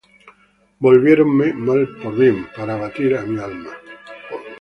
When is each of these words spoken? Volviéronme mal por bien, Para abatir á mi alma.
Volviéronme 0.79 1.53
mal 1.53 1.87
por 2.01 2.13
bien, 2.21 2.37
Para 2.55 2.71
abatir 2.77 3.11
á 3.17 3.21
mi 3.31 3.37
alma. 3.49 3.71